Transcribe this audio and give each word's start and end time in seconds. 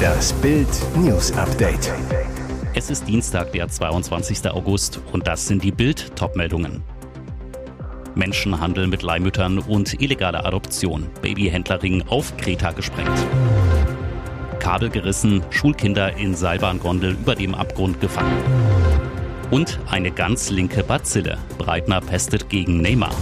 Das 0.00 0.32
Bild 0.34 0.68
News 0.96 1.32
Update. 1.32 1.92
Es 2.74 2.90
ist 2.90 3.06
Dienstag, 3.06 3.52
der 3.52 3.68
22. 3.68 4.50
August 4.50 5.00
und 5.12 5.26
das 5.26 5.46
sind 5.46 5.62
die 5.62 5.72
Bild 5.72 6.16
Topmeldungen. 6.16 6.82
Menschenhandel 8.14 8.86
mit 8.86 9.02
Leihmüttern 9.02 9.58
und 9.58 10.00
illegale 10.00 10.44
Adoption. 10.44 11.08
Babyhändlerring 11.22 12.04
auf 12.08 12.36
Kreta 12.36 12.72
gesprengt. 12.72 13.18
Kabel 14.58 14.90
gerissen, 14.90 15.42
Schulkinder 15.50 16.16
in 16.16 16.34
Seilbahngondel 16.34 17.12
über 17.12 17.34
dem 17.34 17.54
Abgrund 17.54 18.00
gefangen. 18.00 18.42
Und 19.50 19.80
eine 19.88 20.10
ganz 20.10 20.50
linke 20.50 20.84
Bazille. 20.84 21.38
Breitner 21.58 22.00
pestet 22.00 22.48
gegen 22.48 22.80
Neymar. 22.80 23.14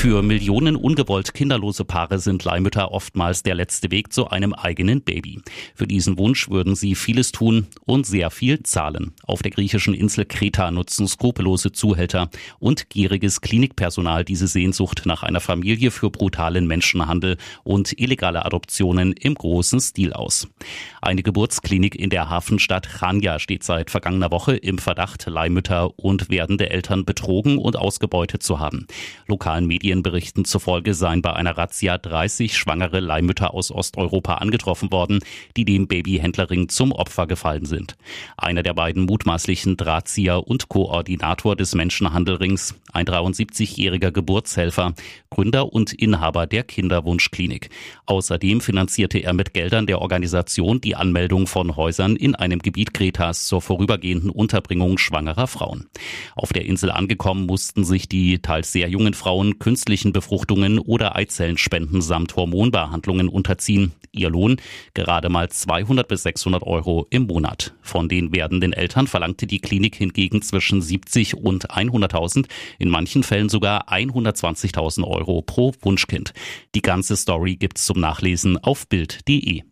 Für 0.00 0.22
Millionen 0.22 0.76
ungewollt 0.76 1.34
kinderlose 1.34 1.84
Paare 1.84 2.20
sind 2.20 2.42
Leihmütter 2.42 2.90
oftmals 2.90 3.42
der 3.42 3.54
letzte 3.54 3.90
Weg 3.90 4.14
zu 4.14 4.28
einem 4.28 4.54
eigenen 4.54 5.02
Baby. 5.02 5.42
Für 5.74 5.86
diesen 5.86 6.16
Wunsch 6.16 6.48
würden 6.48 6.74
sie 6.74 6.94
vieles 6.94 7.32
tun 7.32 7.66
und 7.84 8.06
sehr 8.06 8.30
viel 8.30 8.62
zahlen. 8.62 9.12
Auf 9.24 9.42
der 9.42 9.50
griechischen 9.50 9.92
Insel 9.92 10.24
Kreta 10.24 10.70
nutzen 10.70 11.06
skrupellose 11.06 11.72
Zuhälter 11.72 12.30
und 12.58 12.88
gieriges 12.88 13.42
Klinikpersonal 13.42 14.24
diese 14.24 14.46
Sehnsucht 14.46 15.02
nach 15.04 15.22
einer 15.22 15.40
Familie 15.40 15.90
für 15.90 16.08
brutalen 16.08 16.66
Menschenhandel 16.66 17.36
und 17.62 17.92
illegale 18.00 18.46
Adoptionen 18.46 19.12
im 19.12 19.34
großen 19.34 19.80
Stil 19.80 20.14
aus. 20.14 20.48
Eine 21.02 21.22
Geburtsklinik 21.22 21.94
in 21.94 22.08
der 22.08 22.30
Hafenstadt 22.30 22.88
Chania 22.88 23.38
steht 23.38 23.64
seit 23.64 23.90
vergangener 23.90 24.30
Woche 24.30 24.56
im 24.56 24.78
Verdacht, 24.78 25.26
Leihmütter 25.26 25.98
und 25.98 26.30
werdende 26.30 26.70
Eltern 26.70 27.04
betrogen 27.04 27.58
und 27.58 27.76
ausgebeutet 27.76 28.42
zu 28.42 28.60
haben. 28.60 28.86
Lokalen 29.26 29.66
Medien 29.66 29.89
Medienberichten 29.90 30.44
zufolge 30.44 30.94
seien 30.94 31.20
bei 31.20 31.32
einer 31.32 31.58
Razzia 31.58 31.98
30 31.98 32.56
schwangere 32.56 33.00
Leihmütter 33.00 33.52
aus 33.52 33.72
Osteuropa 33.72 34.34
angetroffen 34.34 34.92
worden, 34.92 35.18
die 35.56 35.64
dem 35.64 35.88
Babyhändlerring 35.88 36.68
zum 36.68 36.92
Opfer 36.92 37.26
gefallen 37.26 37.64
sind. 37.64 37.96
Einer 38.36 38.62
der 38.62 38.74
beiden 38.74 39.06
mutmaßlichen 39.06 39.76
Drahtzieher 39.76 40.46
und 40.46 40.68
Koordinator 40.68 41.56
des 41.56 41.74
Menschenhandelrings, 41.74 42.76
ein 42.92 43.04
73-jähriger 43.04 44.12
Geburtshelfer, 44.12 44.94
Gründer 45.28 45.72
und 45.72 45.92
Inhaber 45.92 46.46
der 46.46 46.62
Kinderwunschklinik. 46.62 47.70
Außerdem 48.06 48.60
finanzierte 48.60 49.18
er 49.18 49.32
mit 49.32 49.54
Geldern 49.54 49.88
der 49.88 50.00
Organisation 50.00 50.80
die 50.80 50.94
Anmeldung 50.94 51.48
von 51.48 51.74
Häusern 51.74 52.14
in 52.14 52.36
einem 52.36 52.60
Gebiet 52.60 52.94
Kretas 52.94 53.46
zur 53.46 53.60
vorübergehenden 53.60 54.30
Unterbringung 54.30 54.98
schwangerer 54.98 55.48
Frauen. 55.48 55.88
Auf 56.36 56.52
der 56.52 56.64
Insel 56.64 56.92
angekommen 56.92 57.46
mussten 57.46 57.84
sich 57.84 58.08
die 58.08 58.38
teils 58.38 58.70
sehr 58.72 58.88
jungen 58.88 59.14
Frauen 59.14 59.58
künstlich 59.58 59.79
künstlichen 59.80 60.12
Befruchtungen 60.12 60.78
oder 60.78 61.16
Eizellenspenden 61.16 62.02
samt 62.02 62.36
Hormonbehandlungen 62.36 63.30
unterziehen. 63.30 63.92
Ihr 64.12 64.28
Lohn 64.28 64.60
gerade 64.92 65.30
mal 65.30 65.48
200 65.48 66.06
bis 66.06 66.22
600 66.24 66.62
Euro 66.64 67.06
im 67.08 67.22
Monat. 67.22 67.72
Von 67.80 68.06
den 68.06 68.34
werdenden 68.34 68.74
Eltern 68.74 69.06
verlangte 69.06 69.46
die 69.46 69.58
Klinik 69.58 69.96
hingegen 69.96 70.42
zwischen 70.42 70.82
70 70.82 71.34
und 71.38 71.70
100.000, 71.70 72.44
in 72.78 72.90
manchen 72.90 73.22
Fällen 73.22 73.48
sogar 73.48 73.90
120.000 73.90 75.02
Euro 75.06 75.40
pro 75.40 75.72
Wunschkind. 75.80 76.34
Die 76.74 76.82
ganze 76.82 77.16
Story 77.16 77.56
gibt's 77.56 77.86
zum 77.86 78.00
Nachlesen 78.00 78.58
auf 78.58 78.86
Bild.de. 78.86 79.62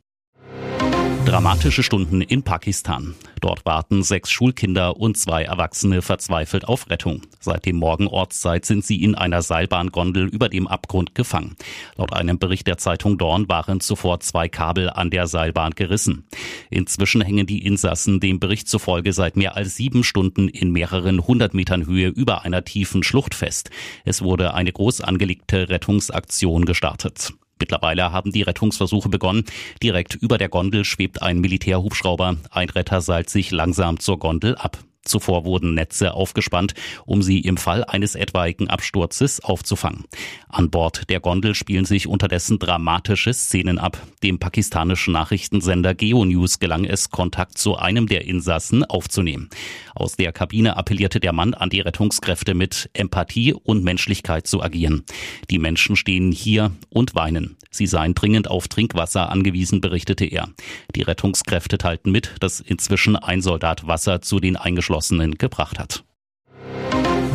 Dramatische 1.29 1.83
Stunden 1.83 2.23
in 2.23 2.43
Pakistan. 2.43 3.15
Dort 3.43 3.67
warten 3.67 4.03
sechs 4.03 4.31
Schulkinder 4.31 4.97
und 4.97 5.19
zwei 5.19 5.43
Erwachsene 5.43 6.01
verzweifelt 6.01 6.67
auf 6.67 6.89
Rettung. 6.89 7.21
Seit 7.39 7.67
dem 7.67 7.77
Morgen 7.77 8.07
Ortszeit 8.07 8.65
sind 8.65 8.83
sie 8.83 9.03
in 9.03 9.15
einer 9.15 9.43
Seilbahngondel 9.43 10.27
über 10.27 10.49
dem 10.49 10.67
Abgrund 10.67 11.15
gefangen. 11.15 11.57
Laut 11.97 12.15
einem 12.15 12.39
Bericht 12.39 12.67
der 12.67 12.79
Zeitung 12.79 13.19
Dorn 13.19 13.47
waren 13.47 13.81
zuvor 13.81 14.21
zwei 14.21 14.49
Kabel 14.49 14.89
an 14.89 15.11
der 15.11 15.27
Seilbahn 15.27 15.73
gerissen. 15.73 16.25
Inzwischen 16.71 17.21
hängen 17.21 17.47
die 17.47 17.63
Insassen 17.67 18.21
dem 18.21 18.41
Bericht 18.41 18.67
zufolge 18.67 19.13
seit 19.13 19.37
mehr 19.37 19.55
als 19.55 19.77
sieben 19.77 20.05
Stunden 20.05 20.49
in 20.49 20.73
mehreren 20.73 21.27
hundert 21.27 21.53
Metern 21.53 21.85
Höhe 21.85 22.09
über 22.09 22.47
einer 22.47 22.65
tiefen 22.65 23.03
Schlucht 23.03 23.35
fest. 23.35 23.69
Es 24.07 24.23
wurde 24.23 24.55
eine 24.55 24.73
groß 24.73 25.03
angelegte 25.03 25.69
Rettungsaktion 25.69 26.65
gestartet. 26.65 27.35
Mittlerweile 27.61 28.13
haben 28.13 28.33
die 28.33 28.43
Rettungsversuche 28.43 29.09
begonnen. 29.09 29.45
Direkt 29.83 30.15
über 30.15 30.39
der 30.39 30.49
Gondel 30.49 30.85
schwebt 30.85 31.23
ein 31.23 31.41
Militärhubschrauber. 31.41 32.37
Ein 32.51 32.71
Retter 32.71 33.01
seilt 33.01 33.31
sich 33.31 33.51
langsam 33.51 34.01
zur 34.01 34.19
Gondel 34.19 34.57
ab. 34.57 34.79
Zuvor 35.09 35.45
wurden 35.45 35.75
Netze 35.75 36.15
aufgespannt, 36.15 36.75
um 37.05 37.23
sie 37.23 37.41
im 37.41 37.57
Fall 37.57 37.85
eines 37.85 38.15
etwaigen 38.15 38.69
Absturzes 38.69 39.41
aufzufangen. 39.43 40.05
An 40.49 40.71
Bord 40.71 41.11
der 41.11 41.21
Gondel 41.21 41.55
spielen 41.55 41.85
sich 41.85 42.07
unterdessen 42.07 42.59
dramatische 42.59 43.35
Szenen 43.35 43.79
ab. 43.79 44.01
Dem 44.23 44.39
pakistanischen 44.39 45.13
Nachrichtensender 45.13 45.95
GeoNews 45.95 46.59
gelang 46.59 46.85
es, 46.85 47.11
Kontakt 47.11 47.59
zu 47.59 47.77
einem 47.77 48.07
der 48.07 48.25
Insassen 48.25 48.85
aufzunehmen. 48.85 49.51
Aus 49.95 50.17
der 50.17 50.33
Kabine 50.33 50.77
appellierte 50.77 51.21
der 51.21 51.33
Mann 51.33 51.55
an 51.55 51.71
die 51.71 51.81
Rettungskräfte 51.81 52.55
mit 52.55 52.89
Empathie 52.93 53.53
und 53.53 53.85
Menschlichkeit 53.85 54.47
zu 54.47 54.63
agieren. 54.63 55.05
Die 55.51 55.59
Menschen 55.59 55.97
stehen 55.97 56.33
hier 56.33 56.73
und 56.89 57.15
weinen. 57.15 57.58
Sie 57.79 57.87
seien 57.87 58.15
dringend 58.15 58.51
auf 58.51 58.67
Trinkwasser 58.67 59.31
angewiesen, 59.31 59.81
berichtete 59.81 60.25
er. 60.25 60.49
Die 60.97 61.03
Rettungskräfte 61.03 61.79
teilten 61.79 62.11
mit, 62.11 62.35
dass 62.41 62.59
inzwischen 62.59 63.15
ein 63.15 63.41
Soldat 63.41 63.87
Wasser 63.87 64.21
zu 64.21 64.41
den 64.41 64.57
Eingeschlossenen 64.57 65.39
gebracht 65.39 65.79
hat. 65.79 66.03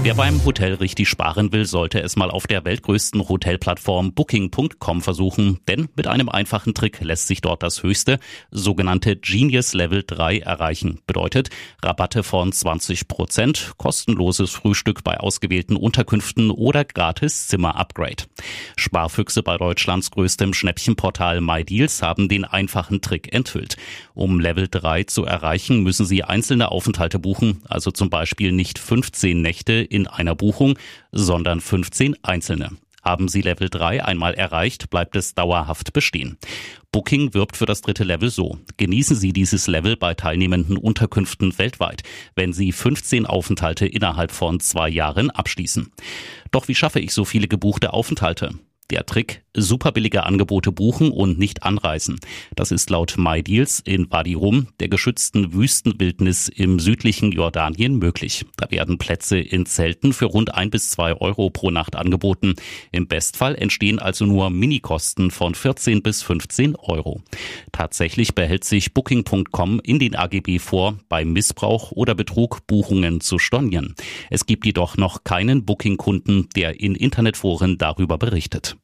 Wer 0.04 0.16
beim 0.16 0.44
Hotel 0.44 0.74
richtig 0.74 1.08
sparen 1.08 1.54
will, 1.54 1.64
sollte 1.64 2.02
es 2.02 2.18
mal 2.18 2.30
auf 2.30 2.46
der 2.46 2.66
weltgrößten 2.66 3.30
Hotelplattform 3.30 4.12
Booking.com 4.12 5.02
versuchen, 5.02 5.60
denn 5.70 5.88
mit 5.96 6.08
einem 6.08 6.28
einfachen 6.28 6.74
Trick 6.74 7.00
lässt 7.00 7.28
sich 7.28 7.40
dort 7.40 7.64
das 7.64 7.84
höchste, 7.84 8.20
sogenannte 8.52 9.16
Genius 9.16 9.74
Level 9.74 10.04
3 10.06 10.40
erreichen. 10.40 11.00
Bedeutet 11.08 11.52
Rabatte 11.82 12.24
von 12.24 12.52
20 12.52 13.08
Prozent, 13.08 13.72
kostenloses 13.78 14.52
Frühstück 14.52 15.06
bei 15.06 15.22
ausgewählten 15.22 15.78
Unterkünften 15.78 16.52
oder 16.52 16.84
gratis 16.84 17.48
Zimmer-Upgrade. 17.48 18.26
Sparfüchse 18.76 19.42
bei 19.42 19.56
Deutschlands 19.56 20.12
größtem 20.12 20.54
Schnäppchenportal 20.54 21.40
MyDeals 21.40 22.02
haben 22.02 22.28
den 22.28 22.44
einfachen 22.44 23.00
Trick 23.00 23.34
enthüllt. 23.34 23.78
Um 24.16 24.42
Level 24.42 24.68
3 24.70 25.06
zu 25.06 25.24
erreichen, 25.24 25.82
müssen 25.82 26.06
Sie 26.06 26.26
einzelne 26.26 26.72
Aufenthalte 26.72 27.20
buchen, 27.20 27.62
also 27.70 27.90
zum 27.90 28.10
Beispiel 28.10 28.52
nicht 28.52 28.80
15 28.80 29.42
Nächte 29.42 29.93
in 29.94 30.08
einer 30.08 30.36
Buchung, 30.36 30.78
sondern 31.12 31.62
15 31.62 32.16
einzelne. 32.24 32.72
Haben 33.04 33.28
Sie 33.28 33.42
Level 33.42 33.70
3 33.70 34.04
einmal 34.04 34.34
erreicht, 34.34 34.90
bleibt 34.90 35.18
es 35.18 35.36
dauerhaft 35.36 35.92
bestehen. 35.92 36.38
Booking 36.94 37.34
wirbt 37.34 37.58
für 37.58 37.66
das 37.66 37.82
dritte 37.82 38.06
Level 38.06 38.30
so. 38.30 38.60
Genießen 38.78 39.18
Sie 39.18 39.34
dieses 39.34 39.68
Level 39.68 39.98
bei 39.98 40.14
teilnehmenden 40.14 40.78
Unterkünften 40.78 41.58
weltweit, 41.58 42.04
wenn 42.36 42.54
Sie 42.54 42.72
15 42.72 43.26
Aufenthalte 43.26 43.86
innerhalb 43.86 44.32
von 44.32 44.62
zwei 44.62 44.88
Jahren 44.88 45.30
abschließen. 45.32 45.92
Doch 46.52 46.70
wie 46.70 46.76
schaffe 46.76 47.02
ich 47.02 47.14
so 47.14 47.26
viele 47.26 47.50
gebuchte 47.50 47.92
Aufenthalte? 47.92 48.52
Der 48.92 49.06
Trick, 49.06 49.44
super 49.56 49.92
billige 49.92 50.26
Angebote 50.26 50.72
buchen 50.72 51.12
und 51.12 51.40
nicht 51.40 51.64
anreisen. 51.64 52.20
Das 52.56 52.72
ist 52.72 52.90
laut 52.90 53.16
MyDeals 53.18 53.80
in 53.80 54.12
Wadi 54.12 54.34
Rum, 54.34 54.68
der 54.80 54.90
geschützten 54.90 55.54
Wüstenwildnis 55.54 56.50
im 56.50 56.80
südlichen 56.80 57.32
Jordanien, 57.32 57.98
möglich. 57.98 58.46
Da 58.58 58.70
werden 58.72 58.98
Plätze 58.98 59.40
in 59.40 59.66
Zelten 59.66 60.14
für 60.14 60.26
rund 60.26 60.54
ein 60.54 60.70
bis 60.70 60.90
zwei 60.90 61.14
Euro 61.14 61.50
pro 61.50 61.72
Nacht 61.72 61.96
angeboten. 61.96 62.56
Im 62.92 63.08
Bestfall 63.08 63.56
entstehen 63.56 64.00
also 64.00 64.26
nur 64.26 64.50
Minikosten 64.50 65.32
von 65.32 65.56
14 65.56 66.02
bis 66.02 66.24
15 66.24 66.76
Euro. 66.76 67.22
Tatsächlich 67.72 68.36
behält 68.36 68.64
sich 68.64 68.94
Booking.com 68.94 69.80
in 69.84 70.00
den 70.00 70.16
AGB 70.16 70.60
vor, 70.60 70.98
bei 71.10 71.26
Missbrauch 71.26 71.92
oder 71.92 72.16
Betrug 72.16 72.66
Buchungen 72.68 73.22
zu 73.22 73.40
stornieren. 73.40 73.96
Es 74.30 74.46
gibt 74.46 74.66
jedoch 74.66 74.98
noch 74.98 75.24
keinen 75.24 75.66
Booking-Kunden, 75.66 76.50
der 76.56 76.80
in 76.80 76.96
Internetforen 76.96 77.78
darüber 77.78 78.18
berichtet. 78.18 78.78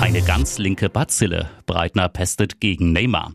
Eine 0.00 0.22
ganz 0.22 0.58
linke 0.58 0.88
Bazille. 0.88 1.48
Breitner 1.66 2.08
pestet 2.08 2.60
gegen 2.60 2.92
Neymar. 2.92 3.34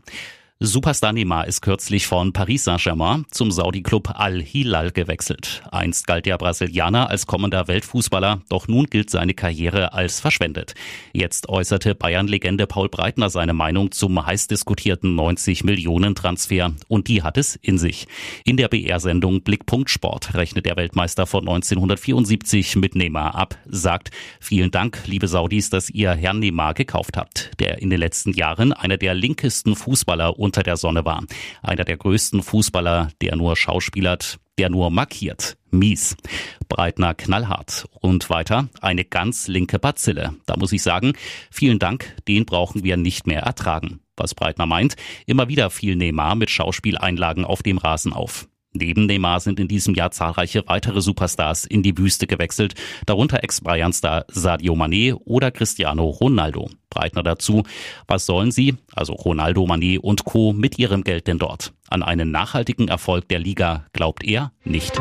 Superstar 0.62 1.14
Neymar 1.14 1.46
ist 1.46 1.62
kürzlich 1.62 2.06
von 2.06 2.34
Paris 2.34 2.64
Saint-Germain 2.64 3.24
zum 3.30 3.50
Saudi-Club 3.50 4.10
Al-Hilal 4.20 4.90
gewechselt. 4.90 5.62
Einst 5.72 6.06
galt 6.06 6.26
der 6.26 6.36
Brasilianer 6.36 7.08
als 7.08 7.26
kommender 7.26 7.66
Weltfußballer, 7.66 8.42
doch 8.50 8.68
nun 8.68 8.84
gilt 8.84 9.08
seine 9.08 9.32
Karriere 9.32 9.94
als 9.94 10.20
verschwendet. 10.20 10.74
Jetzt 11.14 11.48
äußerte 11.48 11.94
Bayern-Legende 11.94 12.66
Paul 12.66 12.90
Breitner 12.90 13.30
seine 13.30 13.54
Meinung 13.54 13.90
zum 13.90 14.26
heiß 14.26 14.48
diskutierten 14.48 15.14
90 15.14 15.64
Millionen 15.64 16.14
Transfer 16.14 16.72
und 16.88 17.08
die 17.08 17.22
hat 17.22 17.38
es 17.38 17.56
in 17.56 17.78
sich. 17.78 18.06
In 18.44 18.58
der 18.58 18.68
BR-Sendung 18.68 19.40
Blickpunkt 19.40 19.88
Sport 19.88 20.34
rechnet 20.34 20.66
der 20.66 20.76
Weltmeister 20.76 21.24
von 21.24 21.48
1974 21.48 22.76
mit 22.76 22.94
Neymar 22.96 23.34
ab, 23.34 23.56
sagt, 23.64 24.10
vielen 24.40 24.70
Dank, 24.70 25.04
liebe 25.06 25.26
Saudis, 25.26 25.70
dass 25.70 25.88
ihr 25.88 26.12
Herrn 26.12 26.40
Neymar 26.40 26.74
gekauft 26.74 27.16
habt, 27.16 27.50
der 27.60 27.80
in 27.80 27.88
den 27.88 27.98
letzten 27.98 28.34
Jahren 28.34 28.74
einer 28.74 28.98
der 28.98 29.14
linkesten 29.14 29.74
Fußballer 29.74 30.38
unter 30.50 30.64
der 30.64 30.76
Sonne 30.76 31.04
war. 31.04 31.22
Einer 31.62 31.84
der 31.84 31.96
größten 31.96 32.42
Fußballer, 32.42 33.12
der 33.22 33.36
nur 33.36 33.54
schauspielert, 33.54 34.40
der 34.58 34.68
nur 34.68 34.90
markiert. 34.90 35.56
mies. 35.70 36.16
Breitner 36.68 37.14
knallhart. 37.14 37.86
Und 38.00 38.28
weiter 38.30 38.68
eine 38.80 39.04
ganz 39.04 39.46
linke 39.46 39.78
Bazille. 39.78 40.34
Da 40.46 40.56
muss 40.56 40.72
ich 40.72 40.82
sagen, 40.82 41.12
vielen 41.52 41.78
Dank, 41.78 42.16
den 42.26 42.46
brauchen 42.46 42.82
wir 42.82 42.96
nicht 42.96 43.28
mehr 43.28 43.42
ertragen. 43.42 44.00
Was 44.16 44.34
Breitner 44.34 44.66
meint, 44.66 44.96
immer 45.24 45.46
wieder 45.46 45.70
fiel 45.70 45.94
Neymar 45.94 46.34
mit 46.34 46.50
Schauspieleinlagen 46.50 47.44
auf 47.44 47.62
dem 47.62 47.78
Rasen 47.78 48.12
auf. 48.12 48.49
Neben 48.72 49.06
Neymar 49.06 49.40
sind 49.40 49.58
in 49.58 49.66
diesem 49.66 49.94
Jahr 49.94 50.12
zahlreiche 50.12 50.62
weitere 50.66 51.00
Superstars 51.00 51.64
in 51.64 51.82
die 51.82 51.98
Wüste 51.98 52.28
gewechselt, 52.28 52.74
darunter 53.04 53.42
Ex-Bayern-Star 53.42 54.26
Sadio 54.28 54.74
Mané 54.74 55.14
oder 55.24 55.50
Cristiano 55.50 56.04
Ronaldo. 56.04 56.70
Breitner 56.88 57.24
dazu, 57.24 57.64
was 58.06 58.26
sollen 58.26 58.52
sie, 58.52 58.76
also 58.94 59.12
Ronaldo, 59.12 59.64
Mané 59.64 59.98
und 59.98 60.24
Co., 60.24 60.52
mit 60.52 60.78
ihrem 60.78 61.02
Geld 61.02 61.26
denn 61.26 61.38
dort? 61.38 61.72
An 61.88 62.04
einen 62.04 62.30
nachhaltigen 62.30 62.86
Erfolg 62.86 63.28
der 63.28 63.40
Liga 63.40 63.86
glaubt 63.92 64.22
er 64.22 64.52
nicht. 64.62 65.00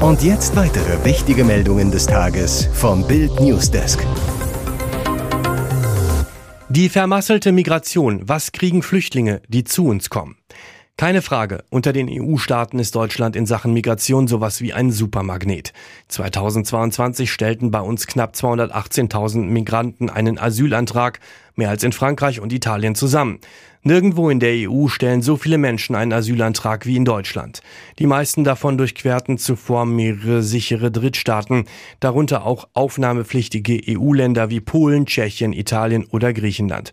Und 0.00 0.22
jetzt 0.22 0.56
weitere 0.56 1.04
wichtige 1.04 1.44
Meldungen 1.44 1.90
des 1.90 2.06
Tages 2.06 2.66
vom 2.72 3.06
Bild 3.06 3.40
Newsdesk. 3.40 4.06
Die 6.70 6.88
vermasselte 6.88 7.52
Migration. 7.52 8.22
Was 8.26 8.52
kriegen 8.52 8.82
Flüchtlinge, 8.82 9.42
die 9.48 9.64
zu 9.64 9.86
uns 9.86 10.08
kommen? 10.08 10.36
Keine 10.98 11.22
Frage, 11.22 11.62
unter 11.70 11.92
den 11.92 12.08
EU-Staaten 12.10 12.80
ist 12.80 12.96
Deutschland 12.96 13.36
in 13.36 13.46
Sachen 13.46 13.72
Migration 13.72 14.26
sowas 14.26 14.60
wie 14.60 14.72
ein 14.72 14.90
Supermagnet. 14.90 15.72
2022 16.08 17.30
stellten 17.30 17.70
bei 17.70 17.80
uns 17.80 18.08
knapp 18.08 18.34
218.000 18.34 19.44
Migranten 19.44 20.10
einen 20.10 20.40
Asylantrag, 20.40 21.20
mehr 21.54 21.70
als 21.70 21.84
in 21.84 21.92
Frankreich 21.92 22.40
und 22.40 22.52
Italien 22.52 22.96
zusammen. 22.96 23.38
Nirgendwo 23.84 24.28
in 24.28 24.40
der 24.40 24.68
EU 24.68 24.88
stellen 24.88 25.22
so 25.22 25.36
viele 25.36 25.56
Menschen 25.56 25.94
einen 25.94 26.12
Asylantrag 26.12 26.84
wie 26.84 26.96
in 26.96 27.04
Deutschland. 27.04 27.62
Die 28.00 28.06
meisten 28.06 28.42
davon 28.42 28.76
durchquerten 28.76 29.38
zuvor 29.38 29.86
mehrere 29.86 30.42
sichere 30.42 30.90
Drittstaaten, 30.90 31.66
darunter 32.00 32.44
auch 32.44 32.66
aufnahmepflichtige 32.74 33.80
EU-Länder 33.88 34.50
wie 34.50 34.60
Polen, 34.60 35.06
Tschechien, 35.06 35.52
Italien 35.52 36.06
oder 36.06 36.32
Griechenland. 36.32 36.92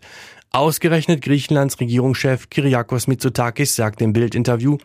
Ausgerechnet 0.52 1.22
Griechenlands 1.22 1.78
Regierungschef 1.80 2.48
Kyriakos 2.48 3.08
Mitsotakis 3.08 3.76
sagt 3.76 4.00
im 4.00 4.12
Bildinterview, 4.12 4.78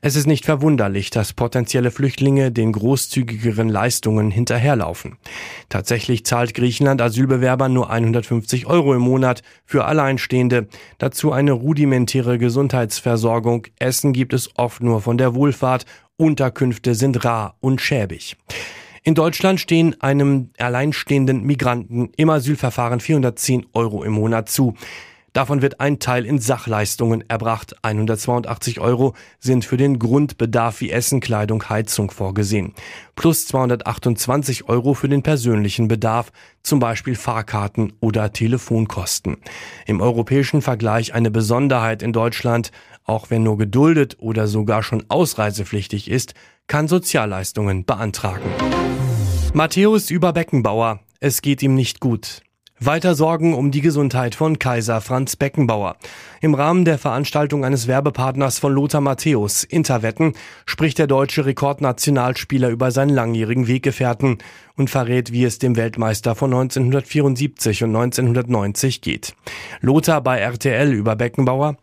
es 0.00 0.16
ist 0.16 0.26
nicht 0.26 0.44
verwunderlich, 0.44 1.10
dass 1.10 1.32
potenzielle 1.32 1.92
Flüchtlinge 1.92 2.50
den 2.50 2.72
großzügigeren 2.72 3.68
Leistungen 3.68 4.32
hinterherlaufen. 4.32 5.18
Tatsächlich 5.68 6.26
zahlt 6.26 6.54
Griechenland 6.54 7.00
Asylbewerbern 7.00 7.72
nur 7.72 7.88
150 7.90 8.66
Euro 8.66 8.94
im 8.94 9.02
Monat 9.02 9.42
für 9.64 9.84
Alleinstehende, 9.84 10.66
dazu 10.98 11.30
eine 11.30 11.52
rudimentäre 11.52 12.38
Gesundheitsversorgung, 12.38 13.68
Essen 13.78 14.12
gibt 14.12 14.32
es 14.32 14.50
oft 14.56 14.82
nur 14.82 15.00
von 15.00 15.18
der 15.18 15.34
Wohlfahrt, 15.36 15.86
Unterkünfte 16.16 16.94
sind 16.94 17.24
rar 17.24 17.56
und 17.60 17.80
schäbig. 17.80 18.36
In 19.04 19.16
Deutschland 19.16 19.58
stehen 19.58 20.00
einem 20.00 20.50
alleinstehenden 20.58 21.42
Migranten 21.42 22.12
im 22.16 22.30
Asylverfahren 22.30 23.00
410 23.00 23.66
Euro 23.72 24.04
im 24.04 24.12
Monat 24.12 24.48
zu. 24.48 24.74
Davon 25.32 25.60
wird 25.60 25.80
ein 25.80 25.98
Teil 25.98 26.24
in 26.24 26.38
Sachleistungen 26.38 27.24
erbracht. 27.28 27.74
182 27.82 28.78
Euro 28.78 29.14
sind 29.40 29.64
für 29.64 29.76
den 29.76 29.98
Grundbedarf 29.98 30.80
wie 30.80 30.90
Essen, 30.90 31.18
Kleidung, 31.20 31.68
Heizung 31.68 32.12
vorgesehen. 32.12 32.74
Plus 33.16 33.48
228 33.48 34.68
Euro 34.68 34.94
für 34.94 35.08
den 35.08 35.22
persönlichen 35.24 35.88
Bedarf, 35.88 36.30
zum 36.62 36.78
Beispiel 36.78 37.16
Fahrkarten 37.16 37.94
oder 37.98 38.32
Telefonkosten. 38.32 39.38
Im 39.86 40.00
europäischen 40.00 40.62
Vergleich 40.62 41.12
eine 41.12 41.32
Besonderheit 41.32 42.02
in 42.02 42.12
Deutschland. 42.12 42.70
Auch 43.04 43.30
wenn 43.30 43.42
nur 43.42 43.58
geduldet 43.58 44.18
oder 44.20 44.46
sogar 44.46 44.84
schon 44.84 45.02
ausreisepflichtig 45.08 46.08
ist, 46.08 46.34
kann 46.66 46.88
Sozialleistungen 46.88 47.84
beantragen. 47.84 48.50
Matthäus 49.54 50.10
über 50.10 50.32
Beckenbauer. 50.32 51.00
Es 51.20 51.42
geht 51.42 51.62
ihm 51.62 51.74
nicht 51.74 52.00
gut. 52.00 52.42
Weiter 52.84 53.14
Sorgen 53.14 53.54
um 53.54 53.70
die 53.70 53.80
Gesundheit 53.80 54.34
von 54.34 54.58
Kaiser 54.58 55.00
Franz 55.00 55.36
Beckenbauer. 55.36 55.96
Im 56.40 56.54
Rahmen 56.54 56.84
der 56.84 56.98
Veranstaltung 56.98 57.64
eines 57.64 57.86
Werbepartners 57.86 58.58
von 58.58 58.72
Lothar 58.72 59.00
Matthäus, 59.00 59.62
Interwetten, 59.62 60.32
spricht 60.66 60.98
der 60.98 61.06
deutsche 61.06 61.46
Rekordnationalspieler 61.46 62.70
über 62.70 62.90
seinen 62.90 63.10
langjährigen 63.10 63.68
Weggefährten 63.68 64.38
und 64.74 64.90
verrät, 64.90 65.30
wie 65.30 65.44
es 65.44 65.60
dem 65.60 65.76
Weltmeister 65.76 66.34
von 66.34 66.52
1974 66.52 67.84
und 67.84 67.94
1990 67.94 69.00
geht. 69.00 69.34
Lothar 69.80 70.20
bei 70.20 70.38
RTL 70.40 70.92
über 70.92 71.14
Beckenbauer. 71.14 71.76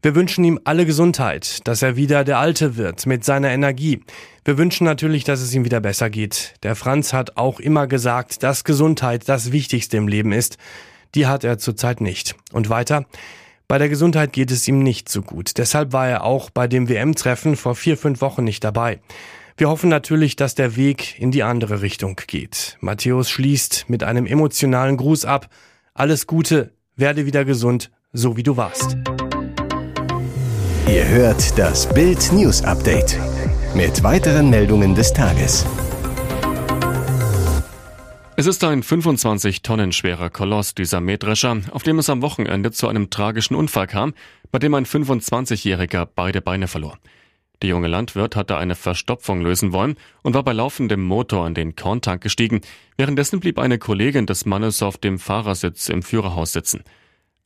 Wir 0.00 0.14
wünschen 0.14 0.44
ihm 0.44 0.60
alle 0.62 0.86
Gesundheit, 0.86 1.66
dass 1.66 1.82
er 1.82 1.96
wieder 1.96 2.22
der 2.22 2.38
Alte 2.38 2.76
wird 2.76 3.04
mit 3.06 3.24
seiner 3.24 3.50
Energie. 3.50 4.00
Wir 4.44 4.56
wünschen 4.56 4.84
natürlich, 4.84 5.24
dass 5.24 5.40
es 5.40 5.52
ihm 5.52 5.64
wieder 5.64 5.80
besser 5.80 6.08
geht. 6.08 6.54
Der 6.62 6.76
Franz 6.76 7.12
hat 7.12 7.36
auch 7.36 7.58
immer 7.58 7.88
gesagt, 7.88 8.44
dass 8.44 8.62
Gesundheit 8.62 9.28
das 9.28 9.50
Wichtigste 9.50 9.96
im 9.96 10.06
Leben 10.06 10.30
ist. 10.30 10.56
Die 11.16 11.26
hat 11.26 11.42
er 11.42 11.58
zurzeit 11.58 12.00
nicht. 12.00 12.36
Und 12.52 12.70
weiter. 12.70 13.06
Bei 13.66 13.78
der 13.78 13.88
Gesundheit 13.88 14.32
geht 14.32 14.52
es 14.52 14.68
ihm 14.68 14.84
nicht 14.84 15.08
so 15.08 15.20
gut. 15.20 15.58
Deshalb 15.58 15.92
war 15.92 16.08
er 16.08 16.22
auch 16.22 16.50
bei 16.50 16.68
dem 16.68 16.88
WM-Treffen 16.88 17.56
vor 17.56 17.74
vier, 17.74 17.98
fünf 17.98 18.20
Wochen 18.20 18.44
nicht 18.44 18.62
dabei. 18.62 19.00
Wir 19.56 19.68
hoffen 19.68 19.90
natürlich, 19.90 20.36
dass 20.36 20.54
der 20.54 20.76
Weg 20.76 21.18
in 21.18 21.32
die 21.32 21.42
andere 21.42 21.82
Richtung 21.82 22.20
geht. 22.28 22.78
Matthäus 22.80 23.28
schließt 23.28 23.86
mit 23.88 24.04
einem 24.04 24.26
emotionalen 24.26 24.96
Gruß 24.96 25.24
ab. 25.24 25.50
Alles 25.92 26.28
Gute, 26.28 26.70
werde 26.94 27.26
wieder 27.26 27.44
gesund, 27.44 27.90
so 28.12 28.36
wie 28.36 28.44
du 28.44 28.56
warst. 28.56 28.96
Ihr 30.88 31.06
hört 31.06 31.58
das 31.58 31.86
Bild 31.92 32.32
News 32.32 32.62
Update 32.62 33.18
mit 33.74 34.02
weiteren 34.02 34.48
Meldungen 34.48 34.94
des 34.94 35.12
Tages. 35.12 35.66
Es 38.36 38.46
ist 38.46 38.64
ein 38.64 38.82
25 38.82 39.60
Tonnen 39.60 39.92
schwerer 39.92 40.30
Koloss, 40.30 40.74
dieser 40.74 41.02
Mähdrescher, 41.02 41.58
auf 41.72 41.82
dem 41.82 41.98
es 41.98 42.08
am 42.08 42.22
Wochenende 42.22 42.70
zu 42.72 42.88
einem 42.88 43.10
tragischen 43.10 43.54
Unfall 43.54 43.86
kam, 43.86 44.14
bei 44.50 44.58
dem 44.58 44.72
ein 44.72 44.86
25-Jähriger 44.86 46.08
beide 46.14 46.40
Beine 46.40 46.68
verlor. 46.68 46.98
Der 47.60 47.68
junge 47.68 47.88
Landwirt 47.88 48.34
hatte 48.34 48.56
eine 48.56 48.74
Verstopfung 48.74 49.42
lösen 49.42 49.72
wollen 49.72 49.96
und 50.22 50.32
war 50.32 50.42
bei 50.42 50.54
laufendem 50.54 51.04
Motor 51.04 51.46
in 51.46 51.52
den 51.52 51.76
Korntank 51.76 52.22
gestiegen. 52.22 52.62
Währenddessen 52.96 53.40
blieb 53.40 53.58
eine 53.58 53.78
Kollegin 53.78 54.24
des 54.24 54.46
Mannes 54.46 54.82
auf 54.82 54.96
dem 54.96 55.18
Fahrersitz 55.18 55.90
im 55.90 56.02
Führerhaus 56.02 56.54
sitzen. 56.54 56.82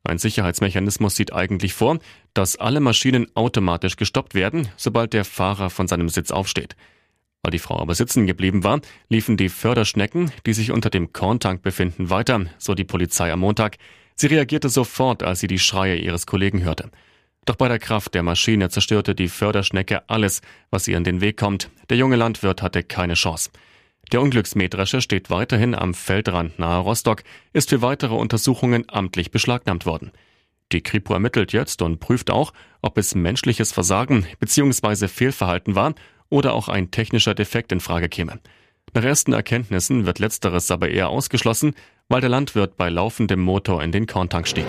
Ein 0.05 0.19
Sicherheitsmechanismus 0.19 1.15
sieht 1.15 1.33
eigentlich 1.33 1.75
vor, 1.75 1.99
dass 2.35 2.57
alle 2.57 2.81
Maschinen 2.81 3.29
automatisch 3.35 3.97
gestoppt 3.97 4.35
werden, 4.35 4.69
sobald 4.77 5.13
der 5.13 5.25
Fahrer 5.25 5.71
von 5.71 5.87
seinem 5.87 6.09
Sitz 6.09 6.31
aufsteht. 6.31 6.75
Weil 7.43 7.53
die 7.53 7.59
Frau 7.59 7.81
aber 7.81 7.95
sitzen 7.95 8.27
geblieben 8.27 8.65
war, 8.65 8.81
liefen 9.09 9.37
die 9.37 9.49
Förderschnecken, 9.49 10.33
die 10.47 10.53
sich 10.53 10.71
unter 10.73 10.91
dem 10.91 11.13
Korntank 11.13 11.63
befinden, 11.63 12.11
weiter, 12.11 12.47
so 12.59 12.75
die 12.75 12.85
Polizei 12.85 13.33
am 13.33 13.41
Montag. 13.41 13.79
Sie 14.15 14.27
reagierte 14.27 14.69
sofort, 14.69 15.23
als 15.23 15.41
sie 15.41 15.49
die 15.49 15.59
Schreie 15.59 15.97
ihres 15.97 16.27
Kollegen 16.27 16.63
hörte. 16.63 16.91
Doch 17.45 17.57
bei 17.57 17.69
der 17.69 17.81
Kraft 17.81 18.15
der 18.15 18.23
Maschine 18.23 18.71
zerstörte 18.71 19.17
die 19.17 19.29
Förderschnecke 19.29 20.09
alles, 20.09 20.43
was 20.71 20.87
ihr 20.87 20.97
in 20.97 21.05
den 21.05 21.21
Weg 21.21 21.37
kommt. 21.37 21.71
Der 21.91 21.97
junge 21.97 22.17
Landwirt 22.17 22.63
hatte 22.63 22.85
keine 22.85 23.15
Chance. 23.15 23.51
Der 24.11 24.21
Unglücksmähdrescher 24.21 25.01
steht 25.01 25.31
weiterhin 25.31 25.75
am 25.75 25.95
Feldrand 25.95 26.59
nahe 26.59 26.81
Rostock, 26.81 27.23
ist 27.53 27.71
für 27.71 27.83
weitere 27.83 28.15
Untersuchungen 28.15 28.85
amtlich 28.89 29.31
beschlagnahmt 29.31 29.87
worden. 29.87 30.11
Die 30.73 30.83
Kripo 30.83 31.13
ermittelt 31.13 31.53
jetzt 31.53 31.83
und 31.83 32.01
prüft 32.01 32.31
auch, 32.31 32.53
ob 32.81 32.99
es 32.99 33.15
menschliches 33.15 33.73
Versagen 33.73 34.27
bzw. 34.41 35.09
Fehlverhalten 35.09 35.75
war 35.75 35.95
oder 36.29 36.55
auch 36.55 36.69
ein 36.69 36.91
technischer 36.91 37.35
Defekt 37.35 37.73
in 37.73 37.81
Frage 37.81 38.09
käme. 38.09 38.41
Nach 38.95 39.05
ersten 39.05 39.33
Erkenntnissen 39.33 40.07
wird 40.07 40.19
letzteres 40.19 40.71
aber 40.71 40.89
eher 40.89 41.09
ausgeschlossen, 41.09 41.75
weil 42.09 42.21
der 42.21 42.31
Landwirt 42.31 42.77
bei 42.77 42.91
laufendem 42.91 43.41
Motor 43.41 43.83
in 43.83 43.93
den 43.93 44.07
Korntank 44.07 44.49
stieg. 44.49 44.67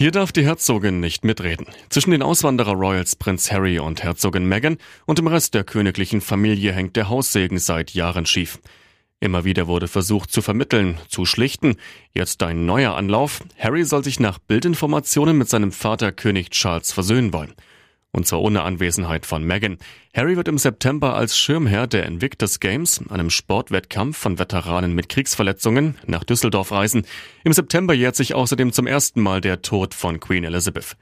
Hier 0.00 0.12
darf 0.12 0.32
die 0.32 0.46
Herzogin 0.46 0.98
nicht 0.98 1.26
mitreden. 1.26 1.66
Zwischen 1.90 2.12
den 2.12 2.22
Auswanderer 2.22 2.72
Royals 2.72 3.16
Prinz 3.16 3.52
Harry 3.52 3.78
und 3.78 4.02
Herzogin 4.02 4.46
Meghan 4.46 4.78
und 5.04 5.18
dem 5.18 5.26
Rest 5.26 5.52
der 5.52 5.62
königlichen 5.62 6.22
Familie 6.22 6.72
hängt 6.72 6.96
der 6.96 7.10
Haussegen 7.10 7.58
seit 7.58 7.90
Jahren 7.90 8.24
schief. 8.24 8.60
Immer 9.20 9.44
wieder 9.44 9.66
wurde 9.66 9.88
versucht 9.88 10.32
zu 10.32 10.40
vermitteln, 10.40 10.96
zu 11.08 11.26
schlichten. 11.26 11.76
Jetzt 12.14 12.42
ein 12.42 12.64
neuer 12.64 12.94
Anlauf. 12.94 13.42
Harry 13.58 13.84
soll 13.84 14.02
sich 14.02 14.18
nach 14.20 14.38
Bildinformationen 14.38 15.36
mit 15.36 15.50
seinem 15.50 15.70
Vater 15.70 16.12
König 16.12 16.48
Charles 16.48 16.92
versöhnen 16.92 17.34
wollen. 17.34 17.52
Und 18.12 18.26
zwar 18.26 18.40
ohne 18.40 18.62
Anwesenheit 18.62 19.24
von 19.24 19.44
Meghan. 19.44 19.78
Harry 20.14 20.36
wird 20.36 20.48
im 20.48 20.58
September 20.58 21.14
als 21.14 21.38
Schirmherr 21.38 21.86
der 21.86 22.06
Invictus 22.06 22.58
Games, 22.58 23.00
einem 23.08 23.30
Sportwettkampf 23.30 24.18
von 24.18 24.38
Veteranen 24.38 24.94
mit 24.94 25.08
Kriegsverletzungen, 25.08 25.96
nach 26.06 26.24
Düsseldorf 26.24 26.72
reisen. 26.72 27.06
Im 27.44 27.52
September 27.52 27.94
jährt 27.94 28.16
sich 28.16 28.34
außerdem 28.34 28.72
zum 28.72 28.86
ersten 28.88 29.20
Mal 29.20 29.40
der 29.40 29.62
Tod 29.62 29.94
von 29.94 30.18
Queen 30.18 30.44
Elizabeth. 30.44 30.96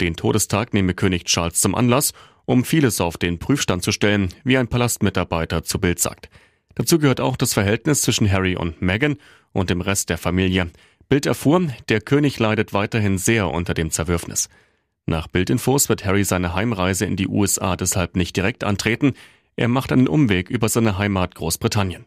Den 0.00 0.14
Todestag 0.14 0.74
nehme 0.74 0.94
König 0.94 1.24
Charles 1.24 1.60
zum 1.60 1.74
Anlass, 1.74 2.12
um 2.44 2.64
vieles 2.64 3.00
auf 3.00 3.16
den 3.16 3.38
Prüfstand 3.38 3.82
zu 3.82 3.92
stellen, 3.92 4.28
wie 4.44 4.58
ein 4.58 4.68
Palastmitarbeiter 4.68 5.62
zu 5.62 5.78
Bild 5.78 6.00
sagt. 6.00 6.28
Dazu 6.74 6.98
gehört 6.98 7.20
auch 7.20 7.36
das 7.36 7.54
Verhältnis 7.54 8.02
zwischen 8.02 8.30
Harry 8.30 8.56
und 8.56 8.82
Meghan 8.82 9.16
und 9.52 9.70
dem 9.70 9.80
Rest 9.80 10.10
der 10.10 10.18
Familie. 10.18 10.70
Bild 11.08 11.26
erfuhr, 11.26 11.68
der 11.88 12.00
König 12.00 12.38
leidet 12.38 12.72
weiterhin 12.72 13.18
sehr 13.18 13.48
unter 13.48 13.74
dem 13.74 13.90
Zerwürfnis. 13.90 14.48
Nach 15.06 15.26
Bildinfos 15.26 15.88
wird 15.88 16.04
Harry 16.04 16.24
seine 16.24 16.54
Heimreise 16.54 17.04
in 17.04 17.16
die 17.16 17.26
USA 17.26 17.76
deshalb 17.76 18.16
nicht 18.16 18.36
direkt 18.36 18.62
antreten. 18.62 19.14
Er 19.56 19.68
macht 19.68 19.92
einen 19.92 20.08
Umweg 20.08 20.48
über 20.48 20.68
seine 20.68 20.96
Heimat 20.96 21.34
Großbritannien. 21.34 22.06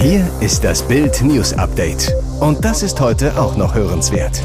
Hier 0.00 0.30
ist 0.40 0.62
das 0.62 0.86
Bild 0.86 1.22
News 1.22 1.54
Update. 1.54 2.12
Und 2.40 2.64
das 2.64 2.82
ist 2.82 3.00
heute 3.00 3.40
auch 3.40 3.56
noch 3.56 3.74
hörenswert. 3.74 4.40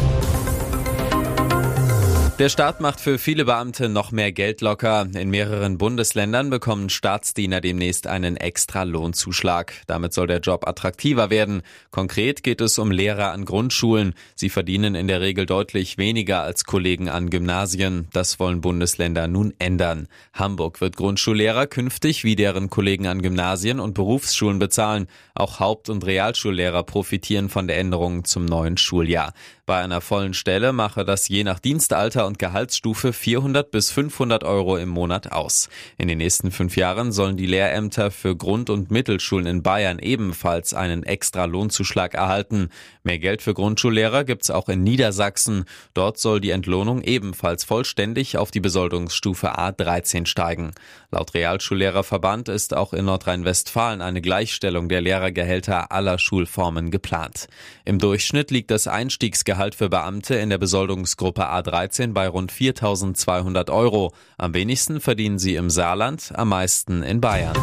Der 2.40 2.50
Staat 2.50 2.82
macht 2.82 3.00
für 3.00 3.20
viele 3.20 3.46
Beamte 3.46 3.90
noch 3.90 4.12
mehr 4.12 4.32
Geld 4.32 4.62
locker. 4.62 5.08
In 5.14 5.30
mehreren 5.30 5.78
Bundesländern 5.78 6.50
bekommen 6.50 6.90
Staatsdiener 6.90 7.62
demnächst 7.62 8.08
einen 8.08 8.38
extra 8.38 8.82
Lohnzuschlag. 8.84 9.74
Damit 9.86 10.14
soll 10.14 10.26
der 10.26 10.40
Job 10.40 10.68
attraktiver 10.68 11.30
werden. 11.30 11.62
Konkret 11.92 12.42
geht 12.42 12.60
es 12.60 12.80
um 12.80 12.90
Lehrer 12.90 13.32
an 13.32 13.46
Grundschulen. 13.46 14.16
Sie 14.34 14.50
verdienen 14.50 14.96
in 14.96 15.08
der 15.08 15.22
Regel 15.22 15.46
deutlich 15.46 16.00
weniger 16.00 16.42
als 16.42 16.64
Kollegen 16.64 17.08
an 17.08 17.30
Gymnasien. 17.30 18.08
Das 18.14 18.40
wollen 18.40 18.62
Bundesländer 18.62 19.28
nun 19.28 19.54
ändern. 19.60 20.08
Hamburg 20.34 20.82
wird 20.82 20.98
Grundschullehrer 20.98 21.68
künftig 21.68 22.24
wie 22.24 22.36
deren 22.36 22.72
Kollegen 22.72 23.06
an 23.06 23.22
Gymnasien 23.22 23.80
und 23.80 23.94
Berufsschulen 23.94 24.58
bezahlen. 24.58 25.08
Auch 25.36 25.60
Haupt- 25.60 25.90
und 25.90 26.04
Realschullehrer 26.04 26.82
profitieren 26.82 27.50
von 27.50 27.68
der 27.68 27.78
Änderung 27.78 28.26
zum 28.26 28.46
neuen 28.46 28.78
Schuljahr. 28.78 29.34
Bei 29.66 29.82
einer 29.82 30.02
vollen 30.02 30.34
Stelle 30.34 30.74
mache 30.74 31.06
das 31.06 31.30
je 31.30 31.46
nach 31.46 31.60
Dienstalter 31.60 32.23
und 32.28 32.40
Gehaltsstufe 32.40 33.14
400 33.14 33.72
bis 33.72 33.92
500 33.92 34.44
Euro 34.44 34.78
im 34.78 34.90
Monat 34.90 35.32
aus. 35.32 35.70
In 35.98 36.08
den 36.08 36.18
nächsten 36.18 36.52
fünf 36.52 36.78
Jahren 36.78 37.12
sollen 37.12 37.38
die 37.38 37.46
Lehrämter 37.46 38.12
für 38.12 38.36
Grund- 38.36 38.70
und 38.70 38.92
Mittelschulen 38.92 39.46
in 39.46 39.64
Bayern 39.64 40.00
ebenfalls 40.00 40.74
einen 40.74 41.04
extra 41.04 41.46
Lohnzuschlag 41.46 42.14
erhalten. 42.14 42.70
Mehr 43.04 43.20
Geld 43.20 43.42
für 43.42 43.54
Grundschullehrer 43.54 44.24
gibt's 44.24 44.50
auch 44.50 44.70
in 44.70 44.84
Niedersachsen. 44.84 45.66
Dort 45.94 46.18
soll 46.18 46.40
die 46.40 46.52
Entlohnung 46.52 47.02
ebenfalls 47.02 47.64
vollständig 47.64 48.38
auf 48.38 48.52
die 48.52 48.60
Besoldungsstufe 48.60 49.58
A13 49.58 50.26
steigen. 50.26 50.72
Laut 51.12 51.34
Realschullehrerverband 51.34 52.50
ist 52.50 52.74
auch 52.74 52.94
in 52.94 53.06
Nordrhein-Westfalen 53.06 54.02
eine 54.02 54.22
Gleichstellung 54.22 54.90
der 54.90 55.02
Lehrergehälter 55.02 55.92
aller 55.92 56.18
Schulformen 56.18 56.92
geplant. 56.92 57.48
Im 57.86 58.00
Durchschnitt 58.00 58.50
liegt 58.50 58.72
das 58.72 58.88
Einstiegsgehalt 58.88 59.76
für 59.76 59.90
Beamte 59.90 60.36
in 60.36 60.50
der 60.50 60.58
Besoldungsgruppe 60.58 61.44
A13 61.44 62.13
bei 62.14 62.28
rund 62.28 62.52
4.200 62.52 63.72
Euro. 63.72 64.14
Am 64.38 64.54
wenigsten 64.54 65.00
verdienen 65.00 65.40
sie 65.40 65.56
im 65.56 65.70
Saarland, 65.70 66.32
am 66.36 66.50
meisten 66.50 67.04
in 67.04 67.22
Bayern. 67.22 67.58